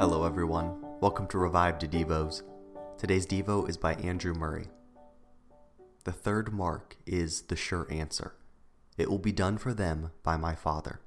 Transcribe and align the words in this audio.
Hello, 0.00 0.24
everyone. 0.24 0.76
Welcome 1.00 1.26
to 1.26 1.38
Revived 1.38 1.82
Devos. 1.90 2.42
Today's 2.98 3.26
Devo 3.26 3.68
is 3.68 3.76
by 3.76 3.94
Andrew 3.94 4.32
Murray. 4.32 4.68
The 6.04 6.12
third 6.12 6.52
mark 6.52 6.96
is 7.04 7.42
the 7.42 7.56
sure 7.56 7.84
answer. 7.90 8.36
It 8.96 9.10
will 9.10 9.18
be 9.18 9.32
done 9.32 9.58
for 9.58 9.74
them 9.74 10.12
by 10.22 10.36
my 10.36 10.54
Father. 10.54 11.00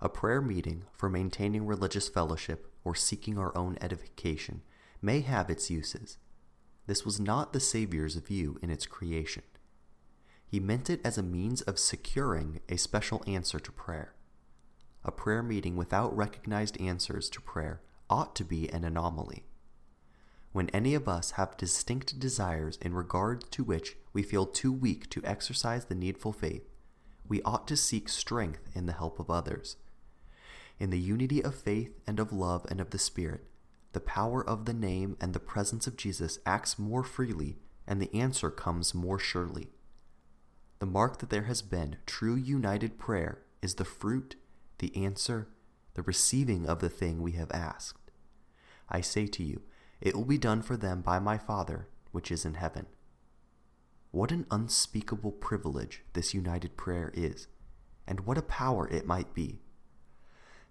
A 0.00 0.08
prayer 0.08 0.42
meeting 0.42 0.82
for 0.94 1.08
maintaining 1.08 1.64
religious 1.64 2.08
fellowship 2.08 2.72
or 2.82 2.96
seeking 2.96 3.38
our 3.38 3.56
own 3.56 3.78
edification 3.80 4.62
may 5.00 5.20
have 5.20 5.48
its 5.48 5.70
uses. 5.70 6.18
This 6.88 7.04
was 7.04 7.20
not 7.20 7.52
the 7.52 7.60
Savior's 7.60 8.16
view 8.16 8.58
in 8.60 8.68
its 8.68 8.86
creation. 8.86 9.44
He 10.44 10.58
meant 10.58 10.90
it 10.90 11.00
as 11.04 11.18
a 11.18 11.22
means 11.22 11.60
of 11.62 11.78
securing 11.78 12.58
a 12.68 12.78
special 12.78 13.22
answer 13.28 13.60
to 13.60 13.70
prayer. 13.70 14.16
A 15.04 15.12
prayer 15.12 15.44
meeting 15.44 15.76
without 15.76 16.16
recognized 16.16 16.80
answers 16.80 17.30
to 17.30 17.40
prayer 17.40 17.80
ought 18.08 18.34
to 18.36 18.44
be 18.44 18.68
an 18.70 18.84
anomaly. 18.84 19.44
When 20.52 20.70
any 20.70 20.94
of 20.94 21.08
us 21.08 21.32
have 21.32 21.56
distinct 21.56 22.18
desires 22.18 22.78
in 22.80 22.94
regard 22.94 23.50
to 23.52 23.64
which 23.64 23.96
we 24.12 24.22
feel 24.22 24.46
too 24.46 24.72
weak 24.72 25.10
to 25.10 25.22
exercise 25.24 25.84
the 25.84 25.94
needful 25.94 26.32
faith, 26.32 26.66
we 27.28 27.42
ought 27.42 27.68
to 27.68 27.76
seek 27.76 28.08
strength 28.08 28.70
in 28.74 28.86
the 28.86 28.94
help 28.94 29.18
of 29.18 29.30
others. 29.30 29.76
In 30.78 30.90
the 30.90 30.98
unity 30.98 31.42
of 31.42 31.54
faith 31.54 31.98
and 32.06 32.20
of 32.20 32.32
love 32.32 32.66
and 32.70 32.80
of 32.80 32.90
the 32.90 32.98
Spirit, 32.98 33.44
the 33.92 34.00
power 34.00 34.46
of 34.46 34.64
the 34.64 34.74
name 34.74 35.16
and 35.20 35.32
the 35.32 35.40
presence 35.40 35.86
of 35.86 35.96
Jesus 35.96 36.38
acts 36.46 36.78
more 36.78 37.02
freely, 37.02 37.56
and 37.86 38.00
the 38.00 38.14
answer 38.14 38.50
comes 38.50 38.94
more 38.94 39.18
surely. 39.18 39.68
The 40.78 40.86
mark 40.86 41.18
that 41.18 41.30
there 41.30 41.44
has 41.44 41.62
been 41.62 41.96
true 42.04 42.34
united 42.34 42.98
prayer 42.98 43.42
is 43.62 43.76
the 43.76 43.84
fruit, 43.84 44.36
the 44.78 44.94
answer, 44.94 45.48
the 45.96 46.02
receiving 46.02 46.66
of 46.66 46.80
the 46.80 46.90
thing 46.90 47.22
we 47.22 47.32
have 47.32 47.50
asked. 47.52 48.10
I 48.90 49.00
say 49.00 49.26
to 49.28 49.42
you, 49.42 49.62
it 49.98 50.14
will 50.14 50.26
be 50.26 50.36
done 50.36 50.60
for 50.60 50.76
them 50.76 51.00
by 51.00 51.18
my 51.18 51.38
Father 51.38 51.88
which 52.12 52.30
is 52.30 52.44
in 52.44 52.54
heaven. 52.54 52.84
What 54.10 54.30
an 54.30 54.46
unspeakable 54.50 55.32
privilege 55.32 56.02
this 56.12 56.34
united 56.34 56.76
prayer 56.76 57.10
is, 57.14 57.48
and 58.06 58.20
what 58.20 58.36
a 58.36 58.42
power 58.42 58.86
it 58.88 59.06
might 59.06 59.32
be. 59.32 59.60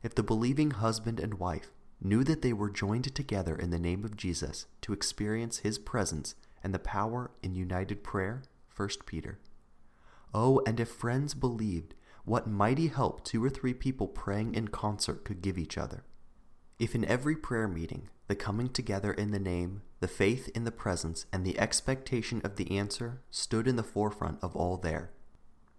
If 0.04 0.14
the 0.14 0.24
believing 0.24 0.72
husband 0.72 1.20
and 1.20 1.40
wife 1.40 1.72
knew 2.00 2.24
that 2.24 2.44
they 2.44 2.54
were 2.54 2.70
joined 2.70 3.14
together 3.16 3.56
in 3.56 3.72
the 3.72 3.80
name 3.80 4.06
of 4.06 4.16
Jesus 4.16 4.68
to 4.82 4.94
experience 4.94 5.60
his 5.60 5.80
presence 5.80 6.36
and 6.64 6.72
the 6.72 6.80
power 6.80 7.32
in 7.42 7.56
united 7.56 8.04
prayer, 8.04 8.44
1 8.76 8.90
Peter. 9.08 9.40
Oh, 10.36 10.62
and 10.68 10.80
if 10.80 10.90
friends 10.90 11.34
believed 11.34 11.96
what 12.26 12.48
mighty 12.48 12.88
help 12.88 13.24
two 13.24 13.44
or 13.44 13.50
three 13.50 13.74
people 13.74 14.08
praying 14.08 14.56
in 14.56 14.68
concert 14.68 15.24
could 15.24 15.42
give 15.42 15.58
each 15.58 15.78
other. 15.78 16.04
If 16.80 16.96
in 16.96 17.06
every 17.06 17.36
prayer 17.36 17.68
meeting, 17.68 18.10
the 18.28 18.36
coming 18.36 18.70
together 18.70 19.14
in 19.14 19.32
the 19.32 19.40
name, 19.40 19.84
the 20.00 20.08
faith 20.08 20.50
in 20.56 20.64
the 20.64 20.72
presence, 20.72 21.28
and 21.32 21.46
the 21.46 21.60
expectation 21.60 22.42
of 22.44 22.56
the 22.56 22.78
answer 22.78 23.22
stood 23.30 23.68
in 23.68 23.76
the 23.76 23.84
forefront 23.84 24.40
of 24.42 24.56
all 24.56 24.78
there, 24.78 25.12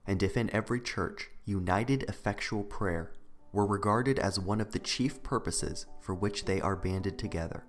and 0.07 0.23
if 0.23 0.37
in 0.37 0.55
every 0.55 0.81
church 0.81 1.31
united 1.45 2.05
effectual 2.05 2.63
prayer 2.63 3.13
were 3.53 3.67
regarded 3.67 4.19
as 4.19 4.39
one 4.39 4.61
of 4.61 4.71
the 4.71 4.79
chief 4.79 5.23
purposes 5.23 5.87
for 6.01 6.15
which 6.15 6.45
they 6.45 6.61
are 6.61 6.77
banded 6.77 7.19
together, 7.19 7.65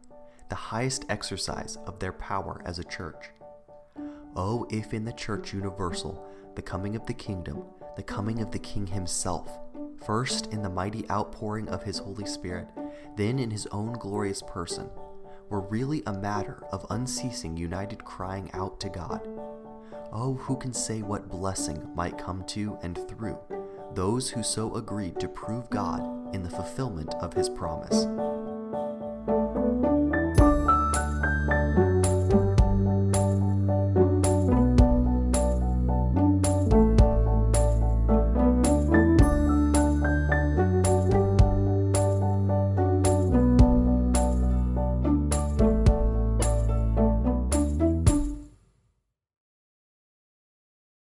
the 0.50 0.56
highest 0.56 1.04
exercise 1.10 1.78
of 1.88 2.00
their 2.00 2.14
power 2.14 2.62
as 2.66 2.78
a 2.78 2.84
church. 2.84 3.32
Oh, 4.36 4.68
if 4.70 4.94
in 4.94 5.04
the 5.04 5.14
church 5.14 5.54
universal, 5.54 6.24
the 6.56 6.62
coming 6.62 6.96
of 6.96 7.06
the 7.08 7.14
kingdom, 7.14 7.64
the 7.98 8.04
coming 8.04 8.42
of 8.42 8.52
the 8.52 8.60
King 8.60 8.86
himself, 8.86 9.60
first 10.06 10.54
in 10.54 10.62
the 10.62 10.70
mighty 10.70 11.10
outpouring 11.10 11.68
of 11.68 11.82
his 11.82 11.98
Holy 11.98 12.28
Spirit, 12.28 12.68
then 13.18 13.40
in 13.40 13.50
his 13.50 13.68
own 13.72 13.94
glorious 13.94 14.44
person, 14.44 14.88
were 15.50 15.62
really 15.62 16.04
a 16.06 16.14
matter 16.14 16.64
of 16.72 16.86
unceasing 16.92 17.58
united 17.58 18.06
crying 18.06 18.52
out 18.54 18.80
to 18.80 18.90
God. 18.90 19.28
Oh, 20.14 20.36
who 20.42 20.56
can 20.58 20.74
say 20.74 21.02
what 21.02 21.28
blessing 21.28 21.90
might 21.96 22.20
come 22.20 22.44
to 22.50 22.78
and 22.84 22.98
through 23.10 23.40
those 23.94 24.30
who 24.30 24.44
so 24.44 24.76
agreed 24.76 25.20
to 25.20 25.28
prove 25.28 25.68
God 25.72 26.36
in 26.36 26.44
the 26.44 26.50
fulfillment 26.52 27.16
of 27.16 27.34
his 27.34 27.50
promise? 27.50 28.06